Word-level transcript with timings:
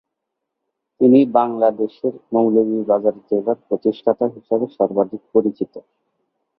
তিনি 1.01 1.19
বাংলাদেশের 1.37 2.13
মৌলভীবাজার 2.33 3.15
জেলার 3.27 3.59
প্রতিষ্ঠাতা 3.67 4.25
হিসেবে 4.35 4.65
সর্বাধিক 4.77 5.21
পরিচিত। 5.33 5.73